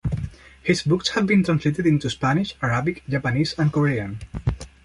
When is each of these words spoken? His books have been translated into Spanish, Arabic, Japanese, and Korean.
His 0.63 0.81
books 0.81 1.09
have 1.09 1.27
been 1.27 1.43
translated 1.43 1.85
into 1.85 2.09
Spanish, 2.09 2.55
Arabic, 2.59 3.03
Japanese, 3.07 3.53
and 3.59 3.71
Korean. 3.71 4.17